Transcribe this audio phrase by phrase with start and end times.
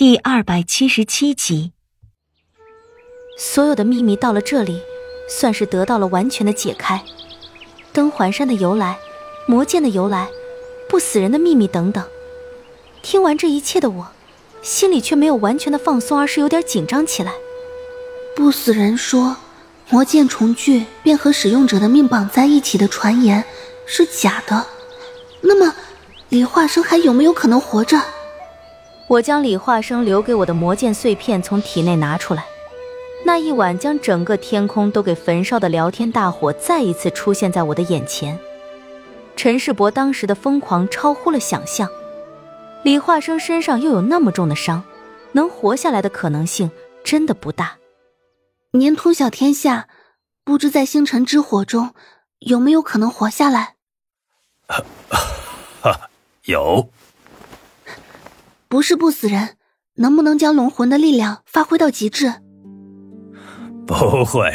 [0.00, 1.72] 第二百七十七集，
[3.36, 4.80] 所有的秘密到了这里，
[5.28, 7.04] 算是得到了完全的解开。
[7.92, 8.98] 登环山的由来，
[9.46, 10.30] 魔剑的由来，
[10.88, 12.02] 不死人的秘密等等。
[13.02, 14.08] 听完这一切的我，
[14.62, 17.34] 心里却没有完全的放松，而是有点紧张起来。
[18.34, 19.36] 不死人说
[19.90, 23.44] 魔剑重聚便和使用者的命绑在一起的传言
[23.84, 24.66] 是假的，
[25.42, 25.74] 那么
[26.30, 28.00] 李化生还有没有可能活着？
[29.10, 32.46] 我将李化生留给我的魔剑碎片从体内拿出来，
[33.26, 38.38] 那一晚将整个天空都给焚烧的聊天大火再一次出现在我的眼前。
[39.34, 41.88] 陈世伯当时的疯狂超乎了想象，
[42.84, 44.84] 李化生身上又有那么重的伤，
[45.32, 46.70] 能活下来的可能性
[47.02, 47.78] 真的不大。
[48.70, 49.88] 您通晓天下，
[50.44, 51.94] 不知在星辰之火中
[52.38, 53.74] 有没有可能活下来？
[54.68, 56.00] 哈，
[56.46, 56.88] 有。
[58.70, 59.56] 不是不死人，
[59.96, 62.32] 能不能将龙魂的力量发挥到极致？
[63.84, 64.48] 不会。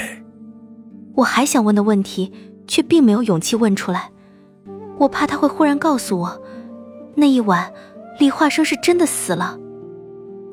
[1.15, 2.31] 我还想问的问题，
[2.65, 4.09] 却并没有勇气问出来。
[4.97, 6.41] 我怕他会忽然告诉我，
[7.13, 7.69] 那一晚
[8.17, 9.59] 李化生是真的死了。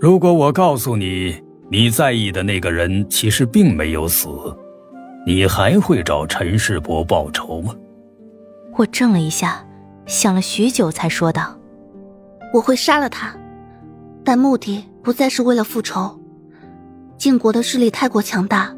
[0.01, 4.29] 如果我告诉你，你在意的那个人其实并没有死，
[5.25, 7.73] 你还会找陈世伯报仇吗？
[8.77, 9.65] 我怔了一下，
[10.07, 11.57] 想了许久，才说道
[12.53, 13.33] ：“我会杀了他。”
[14.25, 16.19] 但目的不再是为了复仇。
[17.19, 18.75] 晋国的势力太过强大，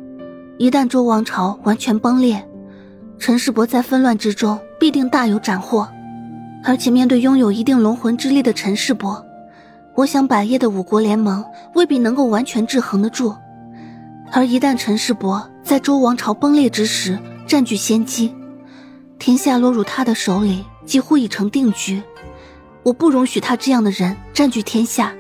[0.59, 2.47] 一旦周王朝完全崩裂，
[3.19, 5.89] 陈世伯在纷乱之中必定大有斩获。
[6.63, 9.23] 而且面对拥有一定龙魂之力的陈世伯，
[9.95, 13.35] 我想百叶的五国联盟未必能够完全制衡得住。
[14.33, 18.35] 而一旦陈世伯在周王朝崩裂之时占据先机，
[19.19, 22.03] 天下落入他的手里几乎已成定局。
[22.83, 25.15] 我不容许他这样的人占据天下。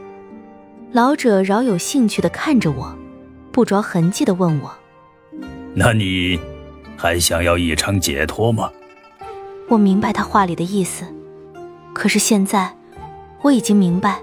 [0.94, 2.96] 老者饶有兴趣的看着我，
[3.50, 4.72] 不着痕迹的问我
[5.74, 6.38] ：“那你
[6.96, 8.70] 还想要一场解脱吗？”
[9.68, 11.04] 我明白他话里的意思，
[11.92, 12.72] 可是现在
[13.42, 14.20] 我已经明白，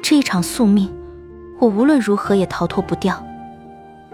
[0.00, 0.90] 这一场宿命，
[1.58, 3.22] 我无论如何也逃脱不掉。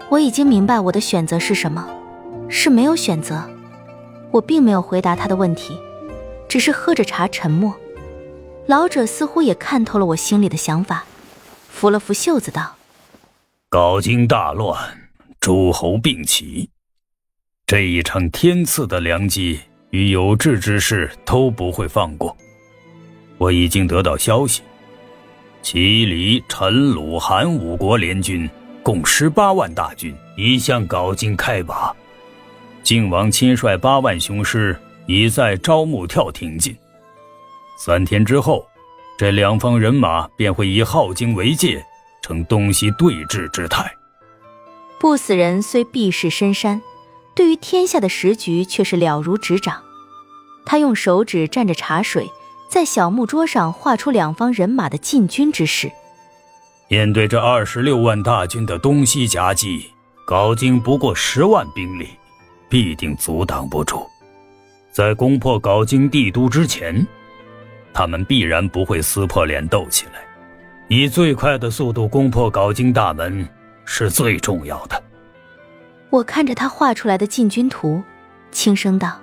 [0.09, 1.87] 我已经明白我的选择是什么，
[2.49, 3.49] 是没有选择。
[4.31, 5.77] 我并没有回答他的问题，
[6.49, 7.73] 只是喝着茶沉默。
[8.65, 11.05] 老者似乎也看透了我心里的想法。
[11.77, 12.75] 拂了拂袖子，道
[13.69, 14.75] ：“镐京大乱，
[15.39, 16.71] 诸侯并起，
[17.67, 19.59] 这一场天赐的良机
[19.91, 22.35] 与有志之士都不会放过。
[23.37, 24.63] 我已经得到消息，
[25.61, 28.49] 齐、黎、陈、鲁、韩五国联军
[28.81, 31.95] 共十八万大军已向镐京开拔，
[32.81, 36.75] 靖王亲率八万雄师已在招募跳挺进。
[37.77, 38.67] 三天之后。”
[39.17, 41.83] 这两方人马便会以镐京为界，
[42.21, 43.91] 呈东西对峙之态。
[44.99, 46.79] 不死人虽避世深山，
[47.33, 49.81] 对于天下的时局却是了如指掌。
[50.67, 52.29] 他用手指蘸着茶水，
[52.69, 55.91] 在小木桌上画出两方人马的进军之势。
[56.87, 59.91] 面对这二十六万大军的东西夹击，
[60.27, 62.09] 镐京不过十万兵力，
[62.69, 64.07] 必定阻挡不住。
[64.91, 67.03] 在攻破镐京帝都之前。
[67.97, 70.23] 他们必然不会撕破脸斗起来，
[70.87, 73.49] 以最快的速度攻破镐京大门
[73.85, 75.01] 是最重要的。
[76.11, 78.03] 我看着他画出来的进军图，
[78.51, 79.19] 轻声道：“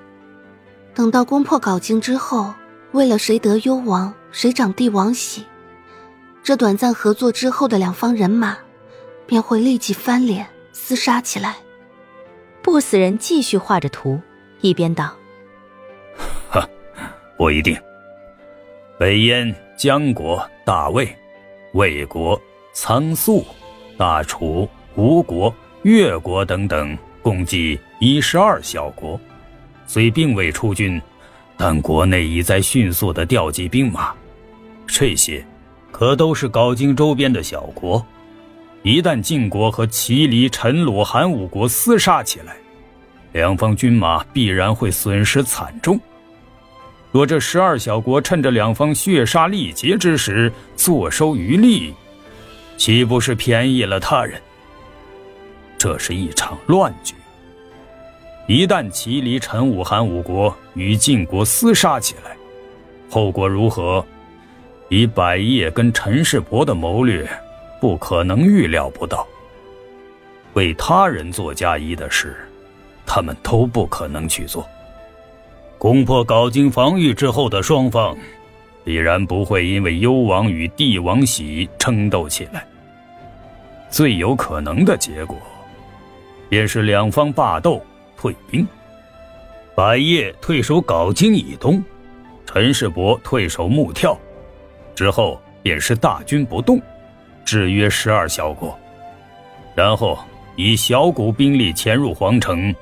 [0.93, 2.53] 等到攻破镐京之后，
[2.91, 5.45] 为了谁得幽王，谁掌帝王玺，
[6.43, 8.59] 这短暂合作之后的两方人马，
[9.25, 11.55] 便会立即翻脸厮杀起来。”
[12.61, 14.21] 不死人继续画着图，
[14.63, 15.15] 一边道
[16.51, 16.69] ：“哈，
[17.39, 17.81] 我一定。”
[18.97, 21.09] 北燕、姜国、大魏、
[21.73, 22.41] 魏国、
[22.73, 23.45] 仓粟、
[23.99, 29.19] 大楚、吴国、越国等等，共计一十二小国，
[29.85, 31.03] 虽并未出军，
[31.57, 34.15] 但国内已在迅速的调集兵马。
[34.87, 35.45] 这些，
[35.91, 38.05] 可都是镐京周边的小国。
[38.85, 42.57] 一旦晋国和齐、黎、陈、鲁、韩五国厮杀起来，
[43.33, 45.99] 两方军马必然会损失惨重。
[47.15, 51.95] 若这十二小国趁着两方血杀力竭之时坐收渔利，
[52.77, 54.43] 岂不是便宜了他人？
[55.79, 57.15] 这是一场乱局。
[58.49, 62.37] 一旦齐、黎、陈、武、韩五国与晋国厮杀起来，
[63.09, 64.05] 后果如何？
[64.89, 67.25] 以百叶跟陈世伯的谋略，
[67.81, 69.25] 不可能预料不到。
[70.55, 72.35] 为他人做嫁衣的事，
[73.07, 74.69] 他们都不可能去做。
[75.85, 78.17] 攻破镐京防御之后的双方，
[78.85, 82.67] 必然不会因为幽王与帝王喜争斗起来。
[83.91, 85.37] 最有可能的结果，
[86.49, 87.85] 便是两方霸斗
[88.17, 88.67] 退兵，
[89.75, 91.85] 百叶退守镐京以东，
[92.47, 94.19] 陈世伯退守木跳，
[94.95, 96.81] 之后便是大军不动，
[97.45, 98.75] 制约十二小国，
[99.75, 100.19] 然后
[100.57, 102.75] 以小股兵力潜入皇城，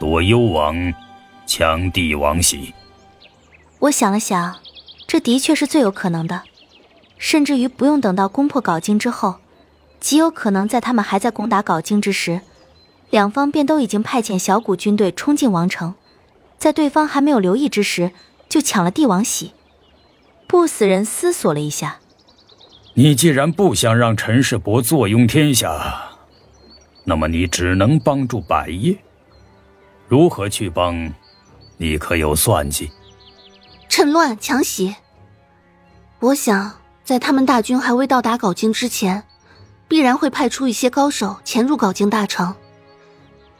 [0.00, 0.92] 夺幽王，
[1.52, 2.72] 抢帝王玺。
[3.80, 4.60] 我想了想，
[5.08, 6.42] 这的确是最有可能的，
[7.18, 9.38] 甚至于不用等到攻破镐京之后。
[9.98, 12.42] 极有可能在他们还在攻打镐京之时，
[13.10, 15.96] 两方便都已经派遣小股军队冲进王城，
[16.56, 18.12] 在对方还没有留意之时，
[18.48, 19.52] 就抢了帝王玺。
[20.46, 21.98] 不死人思索了一下
[22.94, 26.12] ：“你既然不想让陈世伯坐拥天下，
[27.02, 28.96] 那么你只能帮助百叶。
[30.06, 31.12] 如何去帮？
[31.80, 32.92] 你可有算计？”
[33.88, 34.94] 趁乱抢玺。
[36.20, 36.72] 我想
[37.02, 39.24] 在他们大军还未到达镐京之前。
[39.88, 42.54] 必然会派出一些高手潜入镐京大城。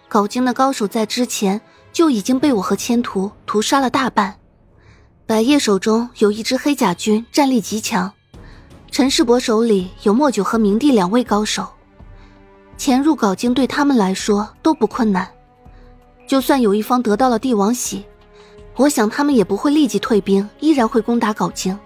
[0.08, 1.60] 镐京的高手在之前
[1.92, 4.38] 就已经被我和千屠屠杀了大半。
[5.26, 8.12] 百叶手中有一支黑甲军，战力极强。
[8.92, 11.66] 陈世伯手里有莫九和明帝两位高手，
[12.76, 15.28] 潜入镐京对他们来说都不困难。
[16.30, 18.04] 就算有一方得到了帝王玺，
[18.76, 21.76] 我想他们也不会立即退兵，依然会攻打镐京，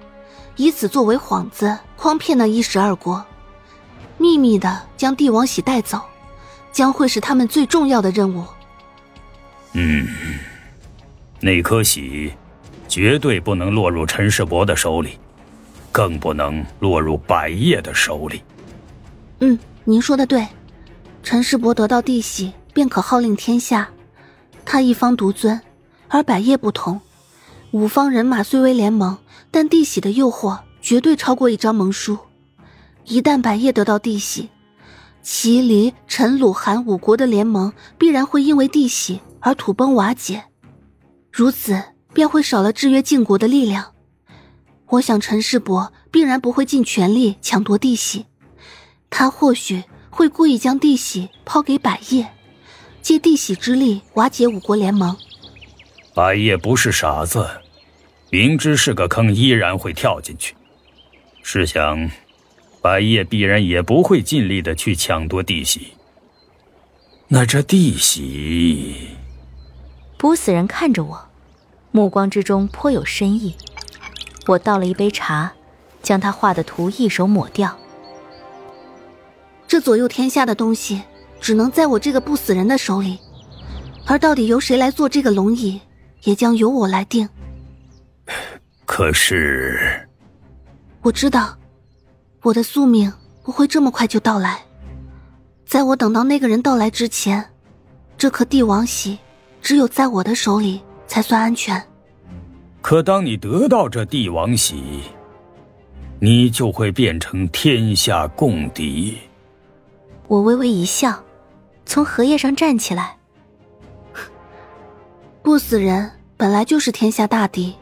[0.56, 3.24] 以此作为幌子诓骗那一十二国。
[4.18, 5.98] 秘密的将帝王玺带走，
[6.72, 8.44] 将会是他们最重要的任务。
[9.72, 10.06] 嗯，
[11.40, 12.30] 那颗玺
[12.86, 15.18] 绝对不能落入陈世伯的手里，
[15.90, 18.42] 更不能落入百叶的手里。
[19.40, 20.46] 嗯，您说的对，
[21.22, 23.88] 陈世伯得到帝玺便可号令天下，
[24.64, 25.60] 他一方独尊，
[26.08, 27.00] 而百叶不同。
[27.70, 29.18] 五方人马虽为联盟，
[29.50, 32.18] 但帝玺的诱惑绝对超过一张盟书。
[33.04, 34.48] 一旦百叶得到地玺，
[35.22, 40.44] 齐、黎、陈、鲁、韩五国的联盟必然会因为地玺而土崩瓦解，
[41.30, 41.82] 如此
[42.12, 43.92] 便会少了制约晋国的力量。
[44.86, 48.26] 我想陈世伯必然不会尽全力抢夺地玺，
[49.10, 52.30] 他或许会故意将地玺抛给百叶，
[53.04, 55.14] 借地玺之力瓦解五国联盟。
[56.14, 57.46] 白夜不是傻子，
[58.30, 60.56] 明知是个坑，依然会跳进去。
[61.42, 62.10] 试想。
[62.80, 65.92] 白夜必然也不会尽力的去抢夺地玺。
[67.28, 69.08] 那这地玺，
[70.18, 71.28] 不死人看着我，
[71.90, 73.54] 目光之中颇有深意。
[74.46, 75.52] 我倒了一杯茶，
[76.02, 77.78] 将他画的图一手抹掉。
[79.66, 81.02] 这左右天下的东西，
[81.44, 83.18] 只能在我这个不死人的手里，
[84.06, 85.78] 而到底由谁来做这个龙椅，
[86.22, 87.28] 也将由我来定。
[88.86, 90.08] 可是，
[91.02, 91.54] 我知道。
[92.40, 93.12] 我的宿命
[93.42, 94.62] 不会这么快就到来，
[95.66, 97.44] 在我等到那个人到来之前，
[98.16, 99.18] 这颗帝王玺
[99.60, 101.82] 只有在我的手里才算安全。
[102.80, 105.02] 可当你得到这帝王玺，
[106.20, 109.18] 你就会变成天下共敌。
[110.26, 111.22] 我微微一笑，
[111.86, 113.16] 从荷叶上站起来。
[115.42, 117.74] 不死人本来就是天下大敌，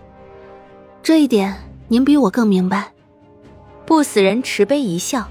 [1.02, 1.56] 这一点
[1.88, 2.92] 您比我更明白。
[3.86, 5.28] 不死人持杯一笑，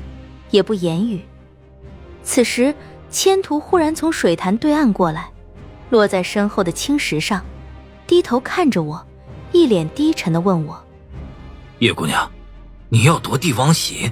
[0.49, 1.21] 也不言语。
[2.23, 2.73] 此时，
[3.09, 5.29] 千图忽然从水潭对岸过来，
[5.89, 7.43] 落在身后的青石上，
[8.07, 9.05] 低头看着我，
[9.51, 10.81] 一脸低沉的问我
[11.79, 12.31] ：“叶姑娘，
[12.89, 14.11] 你要夺帝王玺？”